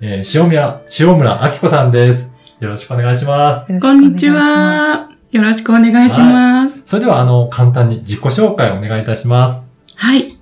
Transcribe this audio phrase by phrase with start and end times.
[0.00, 2.28] えー、塩村、塩村明子さんです。
[2.60, 3.80] よろしくお願いします。
[3.80, 4.28] こんにち。
[4.28, 5.08] は。
[5.30, 6.82] よろしくお願いします。
[6.84, 9.64] それでは、あの、簡単に自己紹介をお願いいたします。
[9.96, 10.36] はい。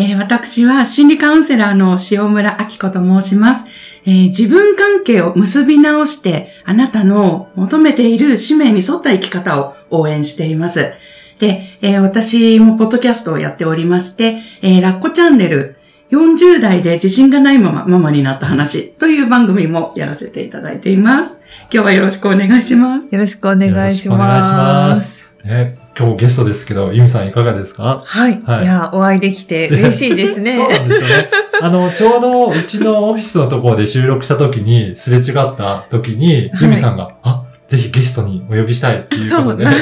[0.00, 3.66] えー私は心理カウンセラーの塩村明子と申します、
[4.06, 10.92] えー自分関係を結び直して、あなたの求めている使命に沿った生き方を応援しています。
[11.40, 15.77] で、えー私もポッドキャストをやっておりまして、えーラッコチャンネル、
[16.10, 21.38] 40代で自信がないままママになった話という番組もやらせていただいています。
[21.70, 23.08] 今日はよろしくお願いします。
[23.10, 24.56] よろしくお願いしよろしくお願いしま。
[24.88, 25.24] ますす。
[25.44, 28.02] ね、今日ゲストですけど、ゆみさんいかがですか？
[28.06, 28.42] はい。
[28.42, 30.56] はいい、や、お会いできて嬉しいですね。
[30.58, 31.30] そうなんですよね。
[31.60, 39.72] あの、ちょうどうちのオフィスのところで収録した時に、すれ違った時に、はいゆみさんが、あ、ぜひゲストにお呼びしたいっていうそう、ことで、な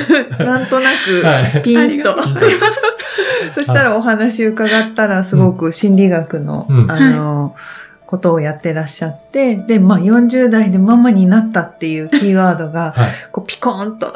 [0.44, 0.88] なんとな
[1.30, 2.12] はいく、ピンとありがと。
[2.12, 2.95] うございます。
[3.54, 6.90] そしたらお話伺ったら、すごく心理学の、うん。
[6.90, 7.54] あの、
[8.06, 13.10] ことをやってらっしゃって、で、まあ40代でママになったっていうキーワードが、 はい。
[13.32, 14.12] こうピコーンと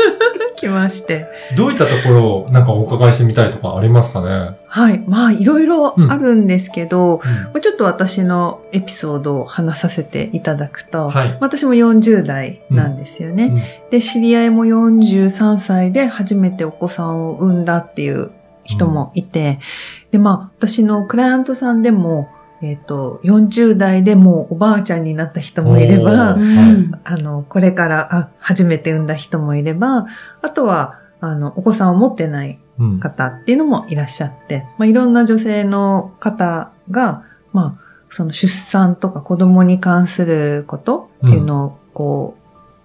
[0.56, 1.26] 来まして。
[1.56, 4.56] どういったところをなんかお伺いしてみたいとかありますかね？
[4.66, 5.04] はい。
[5.06, 7.20] まあ、いろいろあるんですけど、
[7.52, 11.36] まあちょっと私のエピソードを話させていただくと、はい。
[11.40, 13.44] 私も40代なんですよね。
[13.46, 13.90] うん。
[13.90, 18.30] で、知り合いも43歳で初めてお子さんを産んだっていう
[18.64, 19.60] 人もいて、
[20.10, 22.28] で、まあ、私のクライアントさんでも、
[22.62, 26.36] えっ、と、40代でもうおばあちゃんになった人もいれば
[27.04, 30.06] あの、これから、あ、初めて産んだ人もいれば、
[30.40, 33.00] あとは、あの、お子さんを持ってないうん。
[33.00, 37.22] 方っていうのもいらっしゃって、まあ、いろんな女性の方が、
[37.52, 37.74] まあ、
[38.08, 42.36] その出産とか子供に関することっていうのを、こ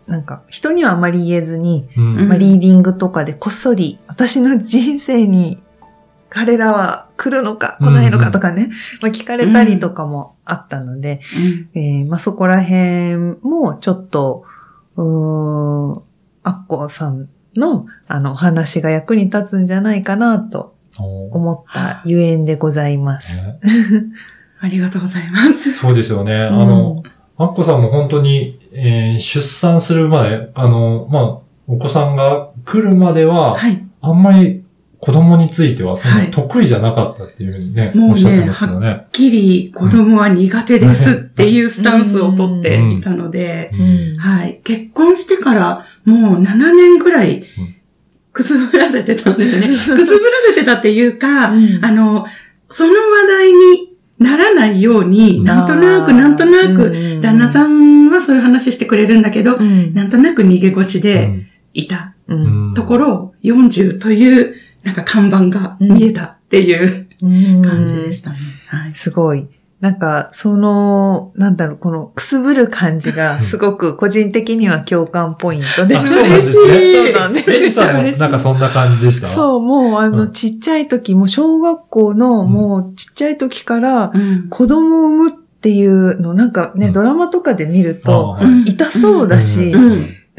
[0.08, 2.28] う、なんか人にはあまり言えずに、うん。
[2.28, 5.58] まあ、リーディングとかでこっそり私の人生に
[6.30, 8.70] 彼らは来るのか来ないのかとかね、
[9.02, 11.22] まあ、聞かれたりとかもあったので、
[11.74, 14.46] えーまあ、そこら辺もちょっと、
[14.96, 16.04] うーん、
[16.44, 23.36] アッコさんのあのお話が役に立つんじゃないかなと思ったゆえんでございます。
[23.36, 23.60] ね
[24.62, 25.74] ありがとうございます。
[25.74, 26.36] そうですよね。
[26.36, 27.04] あうんの、
[27.38, 31.24] アッコさんも本当に、えー出産する前、あの、まあ、
[31.68, 33.84] お子さんが来るまでは、はい。
[34.02, 34.64] あんまり
[35.00, 36.32] 子供についてはそんはない。
[36.32, 38.88] 得意じゃなかったっていうふうにね、もうねおっしゃってますけどね。
[38.88, 43.76] はっきり子供は苦手ですっていうスタンスをとっていたので、う
[44.16, 44.18] ん。
[44.18, 44.60] はい。
[44.64, 47.46] 結婚してからもう7年ぐらい
[48.34, 49.68] くすぶらせてたんですね。
[49.72, 50.06] くすぶら
[50.48, 51.80] せてたっていうか、うん。
[51.84, 52.26] あの、
[52.70, 53.90] その話題に
[54.20, 59.94] ならないように、なんとなくなんとなく、旦那さん、んはそういう話してくれるんだけど、うん。
[59.94, 61.48] なんとなく逃げ腰うでん。
[61.74, 62.36] いたう
[62.72, 62.74] ん。
[62.74, 67.62] ところ、40というなんか看板が見えたっていううん。
[67.62, 68.38] 感じでしたね。
[68.68, 68.96] はい。
[68.96, 69.48] すごい。
[69.82, 75.98] なんか、その、なんだろう、このくすぶる感じが、すごく個人的には共感ポイントで。
[75.98, 77.72] あそうなんですね。
[77.72, 78.20] そうなんです。
[78.20, 79.30] なんかそんな感じでした？
[79.30, 80.32] そう、もうあの、うん。
[80.34, 82.52] ちっちゃい時、もう小学校の、うん。
[82.52, 84.50] もうちっちゃい時から、うん。
[84.50, 86.94] 子供を産むっていうの、なんかね、うん。
[86.94, 89.74] ドラマとかで見ると、痛そうだし、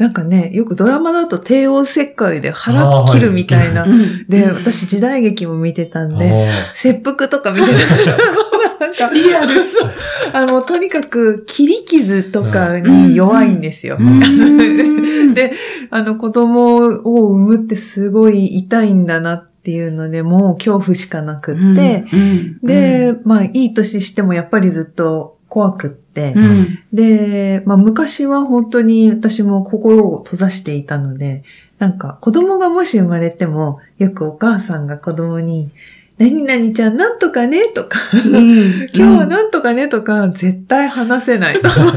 [0.01, 3.83] なんかね、よくドラマだと帝王切開で腹切るみたいな。
[3.83, 4.25] うん。
[4.27, 8.11] で、私時代劇も見てたんで、あ切腹とか見てた。
[8.11, 8.17] ら、
[8.81, 9.71] なんか、リアル。
[9.71, 9.91] そう。
[10.33, 13.97] あの、とにかく切り傷とかに弱いんですよ。
[13.99, 15.33] うん。
[15.35, 15.51] で、
[15.91, 26.00] あの、子供を産むってすごい痛いんだなっていうので、もう恐怖しかなくって、うん、で、まあ、いい年してもやっぱりずっと怖くって、
[26.35, 31.43] うん、で、まあ、昔は本当に私も心を閉ざしていたので、
[31.79, 35.71] なんか子供がもし生まれても、よくお母さんが子供に、
[36.17, 38.89] 何々ちゃんなんとかねとか、うん。
[38.93, 41.59] 今日はなんとかねとか、絶対話せない。
[41.59, 41.67] と。
[41.73, 41.91] わか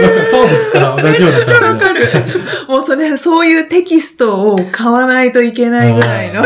[0.00, 0.98] ーそうですか。
[1.00, 1.76] 同じようなめっちゃわ。
[1.76, 2.02] かる。
[2.68, 6.42] もうそれ、そういうテキストを買わないといけないぐらいの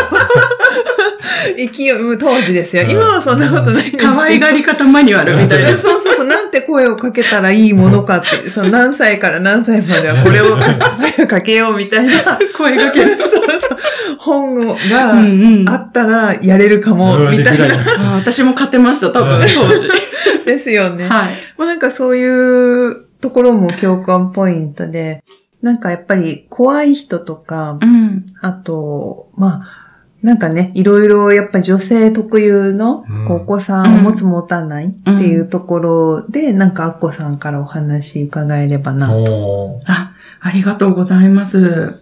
[1.56, 2.82] 勢い、もう当時ですよ。
[2.84, 4.04] 今はそんなことないんですけど。
[4.04, 5.70] 可愛がり方マニュアルみたいな。
[5.76, 12.12] そうそうそう、なんて声をかけたらいいものかって、その何歳から何歳まではこれを声をかけようみたいな。
[12.56, 13.16] 声かける。
[13.16, 13.78] そうそう。
[14.18, 17.66] 本があったらやれるかも、みたいな。
[18.14, 19.88] あ私も買ってました、多分、うん当時。
[20.44, 21.08] ですよね。
[21.08, 21.34] はい。
[21.58, 25.22] もうなんかそういうところも共感ポイントで、
[25.62, 28.26] なんかやっぱり怖い人とか、うん。
[28.40, 29.85] あと、まあ、
[30.22, 39.14] なんかね、いろいろやっぱ女性特有のお子さんを持つ持たないっていうところで、なんかアッコさんからお話伺えればな。
[39.14, 42.00] おーあ、ありがとうございます。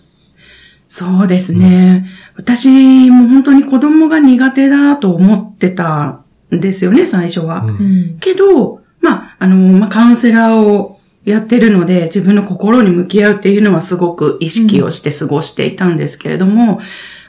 [0.88, 2.06] そうですね。
[2.36, 6.20] 私も本当に子供が苦手だと思ってた
[6.54, 7.66] んですよね、最初は。
[8.20, 16.80] けど、まあ、あの、まあ、カウンセラーをやってるので、自分の心に向き合うっていうのはすごく意識をして過ごしていたんですけれども、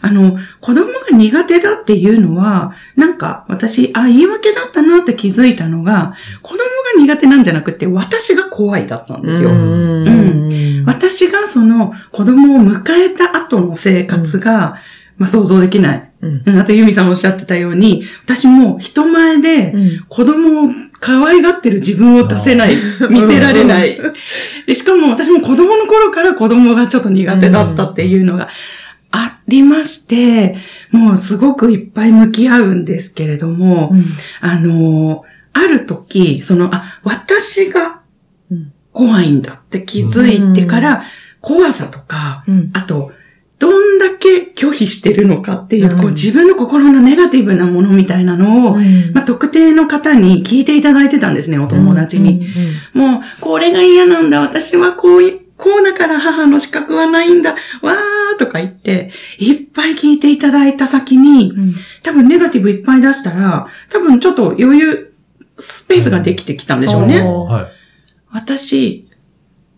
[0.06, 6.13] あの、子供が苦手だっていうのは、なんか私、あ、言い訳だったなって気づいたのが、
[6.44, 9.50] 子供が苦手なんじゃなくて、私が怖いだったんですよ。
[9.50, 10.07] うん。
[10.07, 10.86] うん。
[10.86, 14.75] 私がその子供を迎えた後の生活が、
[15.18, 16.12] まあ想像できない。
[16.22, 16.44] うん。
[16.46, 16.60] うん。
[16.60, 20.06] あとユミさんおっしゃってたように、私も人前でうん。
[20.07, 20.69] 子供を
[21.00, 22.75] 可愛がってる自分を出せない、
[23.10, 24.00] 見せられない。
[24.68, 28.50] でしかも私も子供の頃から子供がちょっと苦手だったっていうのがあ
[29.47, 30.56] りまして、
[30.92, 33.92] もうすごくいっぱい向き合うんですけれども、
[34.42, 38.01] あの、ある時、その、あ、私が
[38.51, 38.74] うん。
[38.92, 41.03] 怖いんだって気づいてから、
[41.42, 42.71] 怖さとか、うん。
[42.74, 43.12] あと、
[43.57, 46.01] どんだけ拒否してるのかっていう、うん。
[46.01, 49.13] こう自分の心のネガティブなものみたいなのを、うん。
[49.13, 52.47] まあ、特定の方に聞いていただいてたんですね、お友達に。
[52.94, 61.74] もう、これが嫌なんだ、私はこうい、こうだから母の資格はないんだ、わーとか言って、いっぱい聞いていただいた先に、うん
[62.04, 65.13] 多分ネガティブいっぱい出したら、多分ちょっと余裕、
[65.57, 67.18] スペースができてきたんでしょうね。
[67.19, 67.66] うんはい。
[68.31, 69.07] 私、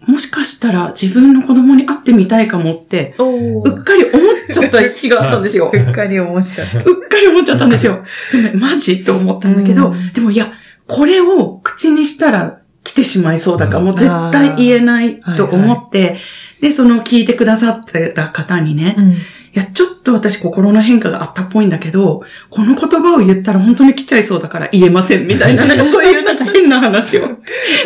[0.07, 4.11] もしかしたら自分の子供に会ってみたいかもって、おうっかり思っ
[4.53, 5.69] ちゃった日があったんですよ。
[5.73, 6.79] うっかり思っちゃった。
[6.79, 8.03] うっかり思っちゃったんですよ。
[8.31, 10.51] でも、マジと思ったんだけど、うんでもいや、
[10.87, 16.15] これを口にしたら来てしまいそうだから、もう絶対言えないと思って、
[16.61, 19.11] で、その聞いてくださってた方にね、うん。
[19.11, 19.15] い
[19.55, 27.39] や、ちょっと私心の変化があったっぽいんだけど、この言葉を言ったら本当に来ちゃいそうだから言えませんみたいな、 なんかそういうなんか変な話を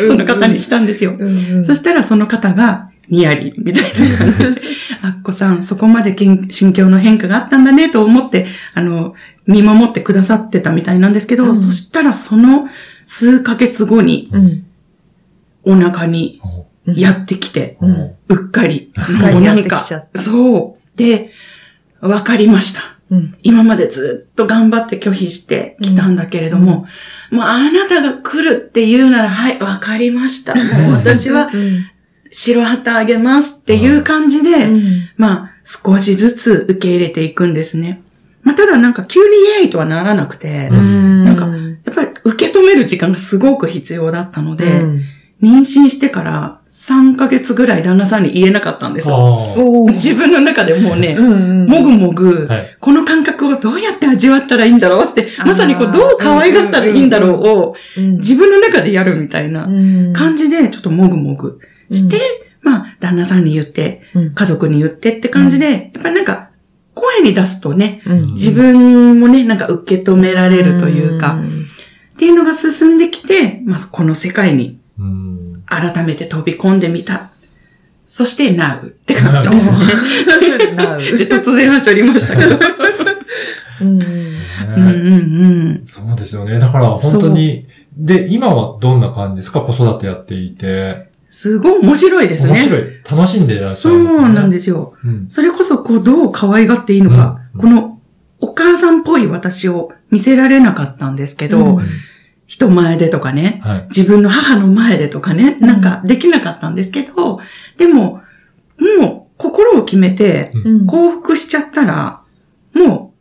[0.06, 1.16] その方にしたんですよ。
[1.18, 1.64] うんうん。
[1.64, 4.62] そしたらその方が、ニヤリ、みたいな感じで、
[5.02, 9.14] あっこさん、そこまで心境の変化があったんだね、と思って、あの、
[9.48, 11.56] 見守ってくださってたみたいなんですけど、うん。
[11.56, 12.68] そしたらその
[13.06, 14.64] 数ヶ月後に、うん
[15.64, 18.92] お腹におやってきて、うんおうっかり。
[18.98, 20.98] っかりやってもうなんかきちゃった、そう。
[20.98, 21.30] で、
[22.00, 22.80] わかりました。
[23.10, 26.86] うん今までずっと頑張って拒否してきたんだけれども、
[27.30, 30.54] もうあなたが来るって言うなら、はい、わかりました。
[30.54, 31.86] もう私はうん
[32.32, 38.02] 白旗あげますっていう感じで、うんまあ、少しずつ受け入れていくんですね。
[38.42, 45.02] まあ、ただなんか急にイエーイとはならなくて、うんなんかやっぱり受け止める時間がすごく必要だったので、うん
[45.42, 49.12] 妊娠してから3ヶ月ぐらい旦那さんに言えなかったんです。
[49.12, 49.18] あー。
[49.18, 49.92] おー。
[49.92, 52.76] 自分の中でもうね、うんうんもぐもぐ、はい。
[52.80, 61.60] この感覚をどうやって味わったらいいんだろうって、まさにこう、どう可愛がったらいいんだろうを、うん自分の中でやるみたいなうん感じで、ちょっともぐもぐ
[61.90, 62.18] して、
[62.62, 64.34] まあ、旦那さんに言って、うん。
[64.34, 66.50] 家族に言ってって感じで、やっぱりなんか、
[66.94, 68.26] 声に出すとね、うん。
[68.32, 71.42] 自分もね、なんか受け止められるというか、ん。
[71.42, 74.81] っていうのが進んできて、まあ、この世界にうん。
[75.66, 77.30] 改めて飛び込んでみた。
[78.06, 79.76] そして、Now って感じですね。
[81.26, 82.58] 突然話ありましたけど。
[83.80, 84.06] うんうんうん
[84.76, 84.88] う
[85.82, 85.82] ん。
[85.86, 86.58] そうですよね。
[86.58, 89.60] だから本当に、で、今はどんな感じですか？
[89.60, 91.10] 子育てやっていて。
[91.28, 92.52] すごい面白いですね。
[92.52, 92.82] 面白い。
[93.10, 94.34] 楽しんでいらっしゃるんですそうね。
[94.34, 94.92] なんですよ。
[95.04, 95.24] うん。
[95.28, 97.98] それこそ、こう、どう可愛がっていいのか、うんこの、
[98.40, 101.82] お母さんっぽい私を見せられなかったんですけど、うん
[102.52, 103.86] 人前でとかね、はい。
[103.88, 105.66] 自分の母の前でとかね、うん。
[105.66, 107.40] なんかできなかったんですけど、
[107.78, 108.20] でも、
[109.00, 110.86] もう、心を決めて、うん。
[110.86, 112.20] 幸福しちゃったら、
[112.74, 113.14] も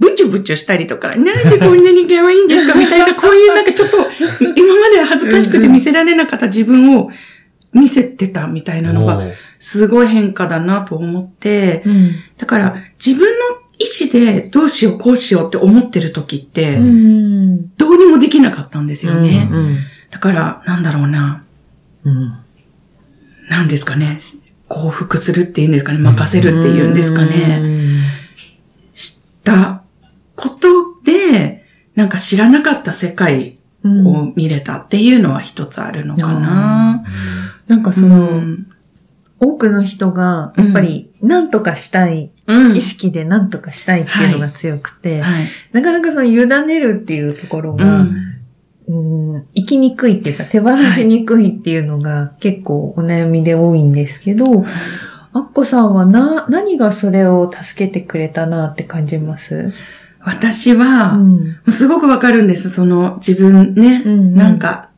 [0.00, 3.96] う、ブチュブチュしたりとか、なんでこんなに可愛いんですかみたいな、こういうなんかちょっと、
[4.54, 7.08] 今までは恥ずかしくて見せられなかった自分を
[7.72, 9.22] 見せてたみたいなのが、
[9.58, 12.12] すごい変化だなと思って、うん。
[12.36, 16.76] だから自分の意思でどうしようこうしようって思ってる時って、
[18.84, 19.48] んですよね。
[19.50, 19.78] うん
[20.10, 21.42] だから、なんだろうな、
[22.04, 22.38] うん
[23.48, 24.18] なんですかね、
[24.68, 27.60] 幸福するっていうんですかね、任せるっていうんですかね。
[28.94, 29.82] 知った
[30.36, 30.68] こと
[31.04, 31.64] で、
[31.96, 37.04] なんか知らなかった世界うんを見れたっていうのは一つあるのかな。
[37.66, 38.66] なんかそうの、ん。
[39.40, 45.44] 多くの人が、やっぱり、何とかしたい、うん意識で何とかしたいっていうのが強くて、はい。
[45.72, 48.23] なかなかその委ねるっていうところうが、ん。
[48.86, 54.64] うん、生きにくいっていうか手放しにくいっていうのが結構お悩みで多いんですけど、
[55.32, 59.72] アッコさんはな、何がそれを助けてくれたなって感じます？
[60.20, 61.60] 私は、ん。
[61.70, 62.70] すごくわかるんです。
[62.70, 64.90] その自分ね、うんうんなんか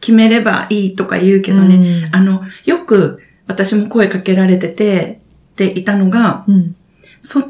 [0.00, 5.20] 決めればいいとか言うけどね、あの、よく私も声かけられてて、
[5.52, 6.74] っていたのが、うん。
[7.20, 7.46] そ、す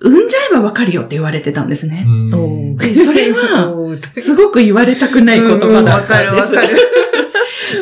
[0.00, 2.06] 産んじゃえばわかるよって言われてたんですね。
[3.04, 3.74] それは
[4.12, 5.72] すごく言われたくない言葉だったんです。
[5.74, 6.76] うんわかるわかる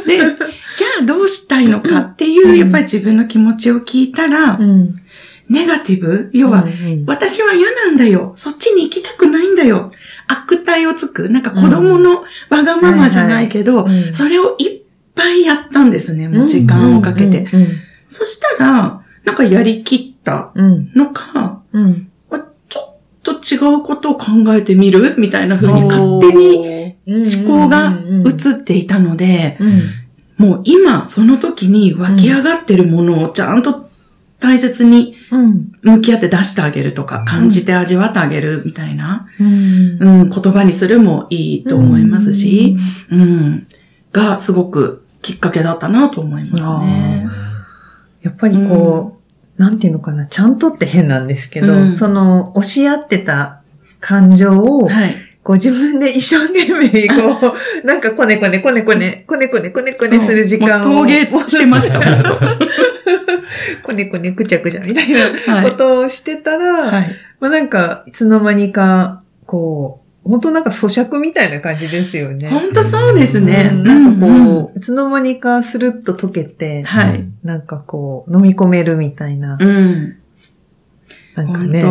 [0.06, 0.26] で、じゃ
[1.02, 4.94] あどうしたいのかっていう、やっぱり自分の気持ちを聞いたら、うん。
[5.48, 8.32] ネガティブ要は、うん私は嫌なんだよ。
[8.36, 9.92] そっちに行きたくないんだよ。
[10.26, 11.30] 悪態をつく。
[11.30, 14.80] なんか子供のわがままじゃないけど、それをいっ
[15.14, 16.28] ぱいやったんですね。
[16.28, 17.48] もう時間をかけて。
[17.52, 17.68] うん。
[18.08, 20.90] そしたら、なんかやりきったうん。
[20.94, 22.07] のか、うん。
[23.38, 25.14] 違うことを考えてみる？
[25.18, 30.46] みたいな風に勝手にに思考が移っていたので、うん。
[30.46, 33.88] もう今その時に湧き上がってるものをちゃんと
[34.38, 35.72] 大切にうん。
[35.82, 40.02] 向き合って出してあげるとか、感じて味わってあげるみたいな、うん。
[40.22, 42.78] うん、言葉にするもいいと思いますし、
[43.10, 43.66] うん、
[44.12, 47.26] がすごくきっかけだったなと思いますね。
[48.22, 49.17] やっぱりこう、
[49.58, 53.62] なんていうのかな、ちゃんとって変なんですけど、うんその、押し合ってた
[54.00, 55.14] 感情を、はい。
[55.42, 60.84] こう自分で一生懸命、こう、 なんかこねこねこねこね、こねこねこねこねする時間を。
[60.84, 61.98] 陶芸してました。
[63.82, 67.16] こねこねくちゃくちゃみたいなはいことをしてたら、はい。
[67.40, 72.50] まあなんか、いつの間にか、こう、本当なんか咀嚼みたいな感じですよね。
[72.50, 73.70] 本当そうですね。
[73.72, 77.24] うんなんかこう、うんうんいつの間にかスルッと溶けて、はい。
[77.42, 80.16] なんかこう、飲み込めるみたいな、うん。
[81.34, 81.82] なんかね。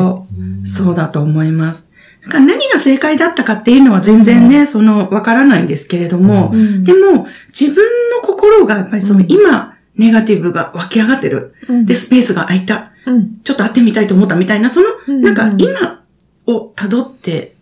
[0.63, 1.89] そうだと思います。
[2.23, 7.83] だから何が正解だったかっていうのは全然ね、その、わからないんですけれども、うんでも、自分
[8.21, 11.55] の心がやっぱりその、うん今、ネガティブが湧き上がってる。
[11.67, 12.91] うんで、スペースが空いた。
[13.05, 16.03] うんちょっと会ってみたいと思ったみたいな、その、うんなんか今
[16.45, 17.56] を辿って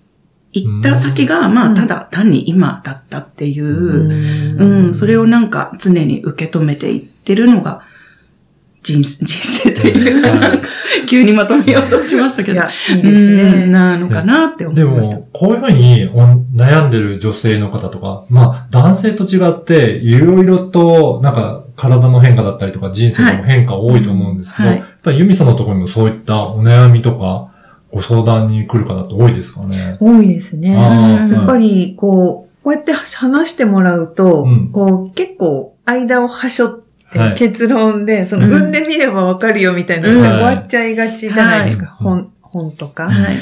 [0.55, 7.83] 行った先が、まあ、ただ単に今だったっていう、うん、それをなんか常に受け止めていってるのが、
[8.81, 10.29] 人 人生というか、
[11.09, 12.53] 急にまとめようとしましたけど。
[12.53, 13.67] いや、いいでうんすね。
[13.67, 15.17] なのかなって思でいました。
[15.17, 16.21] も、こういうふうにお
[16.55, 27.51] 悩んでる女性の方とか、まあ、男性と違って、いろいろと、なんか、体の変化だったりとか、人生の変化多いと思うんですけど、はいやっぱりユミさんのところにもそういったお悩みとか、
[27.95, 29.95] ご相談に来る方って多いですかね。
[30.01, 30.73] 多いですね。
[30.73, 36.83] やっぱり、こう、こうやって話してもらうと、うんこう、結構、間をはしょっ
[37.13, 41.85] て、はい結論で、その、うん産んでみればわかるよみたいな終わっちゃいがちじゃないですか。
[41.85, 43.09] はい本、本とか。
[43.09, 43.37] はい。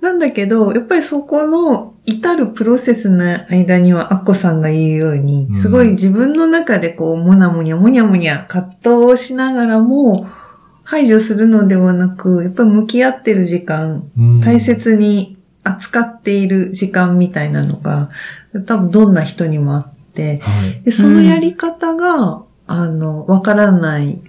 [0.00, 10.28] なんだけど、やっぱりそこの至るプロセスの間には、アッコさんが言うようにうん、すごい自分の中でこう、もなもにゃもにゃもにゃ葛藤をしながらも、
[10.90, 18.10] 排除するのではなく、やっぱり向き合ってる時間、うん大切に扱っている時間みたいなのが、
[18.66, 20.82] 多分どんな人にもあって、はい。
[20.82, 24.20] で、そのやり方が、あの、わからない、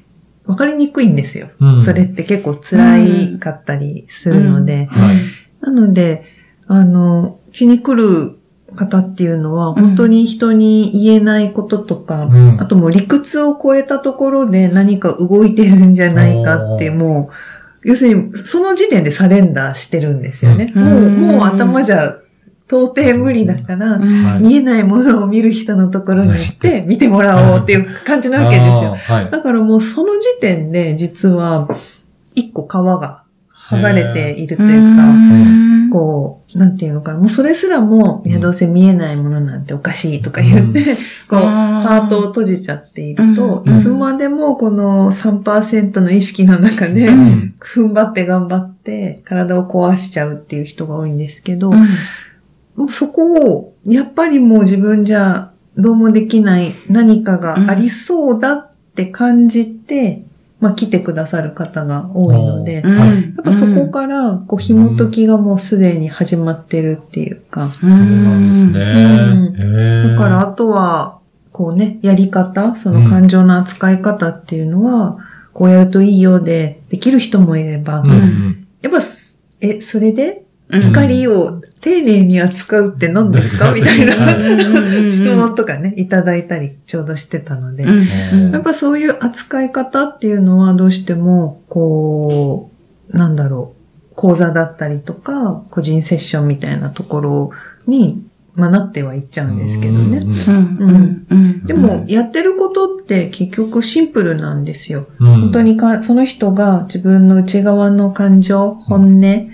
[0.46, 1.50] わかりにくいんですよ。
[1.60, 3.00] うんそれって結構辛
[3.34, 4.86] いかったりするので。
[4.86, 5.18] はい。
[5.62, 6.26] なので、
[6.68, 8.38] あの、うちに来る
[8.76, 9.76] 方っていうのは、うん。
[9.76, 12.58] 本当に人に言えないこととか、うん。
[12.60, 17.30] あともう理屈を超えたところで何か動いてるんじゃないかって、も
[17.84, 20.72] う、要するに、その時点でサレンダーしてるんですよね。
[20.76, 20.84] うん。
[20.84, 22.18] もう、うんもう頭じゃ
[22.72, 24.44] 到底無理だから、はい。
[24.44, 29.30] 見えないものを見る人のところに行って見てもらおうっていう感じなわけですよ。
[29.30, 31.68] だからもうその時点で実は
[32.34, 33.21] 一個皮が
[33.72, 35.14] 剥がれているというか、う
[35.88, 35.90] ん。
[35.90, 40.96] こう、なんていうのかな、もうそれすらも、いや、どうせ見えないものなんておかしいとか言って、
[41.30, 43.80] こう、ハートを閉じちゃっていると、うん。
[43.80, 47.56] いつまでもこの3%の意識の中で、うん。
[47.60, 51.72] 踏ん張って頑張って体を壊しちゃうっていう人が多いんですけど、
[52.90, 60.24] そこを、やっぱりもう自分じゃどうもできない何かがありそうだって感じて、
[60.62, 62.84] まあ来てくださる方が多いので、やっ
[63.44, 67.66] ぱそこから、こう、紐解きがもうすでに始まってるっていうか。
[67.66, 70.08] そうなんですね。
[70.08, 71.20] だから、あとは、
[71.52, 75.18] こうね、やり方、その感情の扱い方っていうのは、
[75.54, 78.04] こうやるといいようで、できる人もいれば、
[78.84, 79.00] やっぱ、
[79.62, 80.41] え、それでうん
[80.80, 87.84] 光を丁寧に扱うって何ですかみたいなは質問とかね、いただいたりちょうどしてたので。
[87.84, 88.52] うん。
[88.52, 92.70] やっぱそういう扱い方っていうのはどうしても、こ
[93.10, 93.74] う、なんだろ
[94.12, 97.52] う、講座だったりとか、個人セッションみたいなところ
[97.88, 98.24] に、
[98.54, 100.22] まあ、なってはいっちゃうんですけどね。
[101.66, 105.08] でも、やってることって結局シンプルなんですよ。
[105.20, 105.28] うん。
[105.28, 109.51] 本当にか、その人が自分の内側の感情、本音、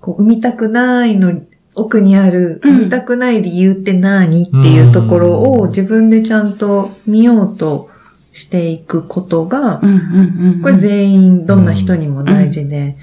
[0.00, 1.40] こう、生みたくないの、
[1.74, 2.78] 奥にある、うん。
[2.78, 7.88] 生みたくない理由って何っていうところを自分でちゃんと見ようと
[8.32, 9.80] していくことが。
[10.62, 12.96] これ全員どんな人にも大事で、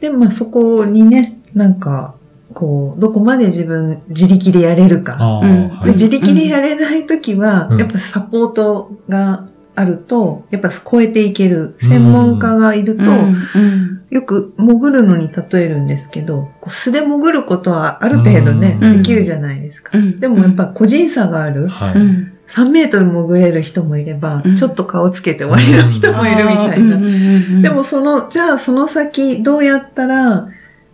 [0.00, 2.14] で、まあそこにね、なんか、
[2.54, 5.40] こう、どこまで自分、自力でやれるか。
[5.86, 7.78] 自力でやれないときは、うん。
[7.78, 9.46] やっぱサポートが
[9.80, 11.74] あると、やっぱ超えていける。
[11.80, 13.08] 専門家がいると、うん。
[13.08, 14.02] うん。
[14.10, 18.96] よく潜るのに例えるんですけど、こう素で潜ることはある程度ね、うん。
[18.98, 19.96] できるじゃないですか。
[19.96, 20.20] うん。
[20.20, 21.68] でもやっぱ個人差がある。
[21.68, 21.94] はい。
[21.94, 22.32] うん。
[22.48, 24.56] 3メートル潜れる人もいれば、うん。
[24.56, 26.98] ちょっと顔つけて終わりの人もいるみたいな。
[26.98, 30.48] なでも、その、じゃあその先どうやったら、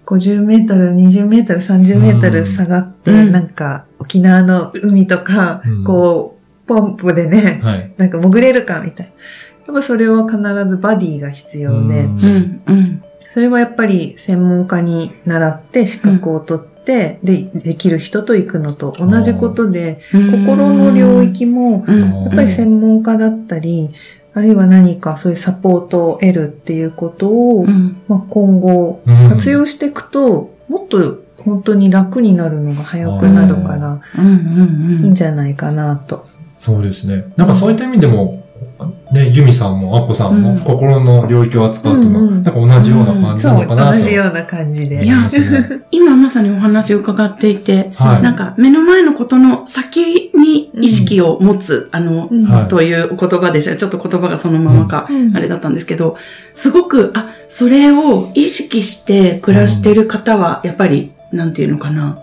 [0.05, 3.33] 50メートル、20メートル、30メートル下がって、うん。
[3.33, 3.49] なん。
[3.49, 5.85] か沖縄の海とか、うん。
[5.85, 6.36] こう、
[6.67, 7.93] ポンプでね、はい。
[7.97, 9.13] なんか潜れるかみたいな。
[9.67, 12.63] やっぱそれは必ずバディが必要で、うんうん。
[12.67, 13.03] うん。
[13.27, 23.91] それはやっぱり専門家に習って資格を取って、で、できる人と行くのと同じことで、心の領域も、うん、やっぱり専門家だったり、
[24.35, 28.01] あるいは何かそういうサポートを得るっていうことを、うん。
[28.07, 34.27] まあ、今後うん活用していくと、もっと本当に楽になるのが早くなるから、うん。
[34.27, 35.05] うん。
[35.05, 36.27] いいんじゃないかなと。
[36.67, 37.33] そうですね。
[37.37, 38.43] なんかそういった意味でも、
[39.13, 43.99] ね、ユミさんもアッコさんもうん心の領域を扱うというんうんなんか同じような感じそう、なのかなと。
[43.99, 45.05] 同じような感じで。
[45.05, 45.31] いや
[45.93, 48.23] 今まさにお話を伺っていて、はい。
[48.23, 53.77] なんか目の前のことの先に意識を持つ、あの、うんはいというお言葉でした。
[53.77, 56.17] ちょっと言葉がそのままか、うんあれだったんですけど、
[56.53, 62.19] すごく、あ、それを意識して暮らしてる方は、やっぱり、なんていうのかな。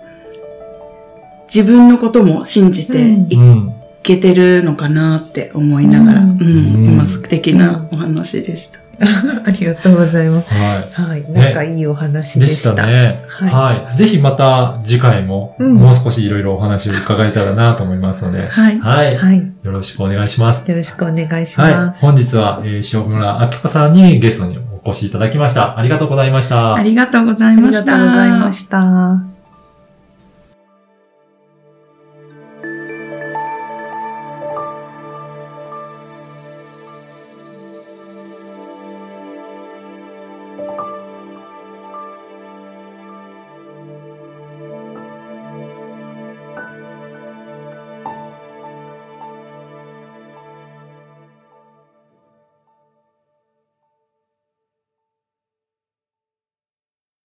[1.48, 2.98] 自分のことも信じて
[3.30, 3.73] いうん。
[4.04, 8.80] けてるのかなって思いながら、ううんん、うん今素敵なお話でした。
[9.46, 10.54] ありがとうございます。
[10.54, 11.24] ははい。
[11.32, 12.40] なんかいいお話い。
[12.40, 12.86] ででししたた。
[12.86, 13.20] ね。
[13.28, 13.50] はい
[13.86, 13.98] はい。
[13.98, 18.80] ぜひまた次回も、うんもう少しいろいろお話を伺えたらなと思いますので、はい。
[18.80, 19.16] はい。
[19.18, 19.38] はい。
[19.64, 20.70] よろしくお願いします。
[20.70, 21.94] よろしくお願いしはいま。
[21.94, 22.02] す。
[22.02, 25.78] 本日は、えー、塩村明子さんにゲストにお越しいただきました。
[25.78, 26.76] ありがとうございました。
[26.76, 27.92] ありがとうございありました。
[27.94, 29.33] がとうございました。